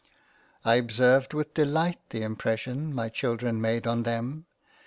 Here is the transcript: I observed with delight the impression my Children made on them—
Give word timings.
I 0.65 0.77
observed 0.77 1.35
with 1.35 1.53
delight 1.53 1.99
the 2.09 2.23
impression 2.23 2.91
my 2.91 3.07
Children 3.09 3.61
made 3.61 3.85
on 3.85 4.01
them— 4.01 4.45